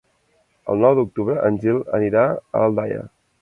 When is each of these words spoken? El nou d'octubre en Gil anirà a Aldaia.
El 0.73 0.79
nou 0.85 0.95
d'octubre 0.99 1.35
en 1.51 1.59
Gil 1.67 1.77
anirà 1.99 2.25
a 2.39 2.65
Aldaia. 2.71 3.05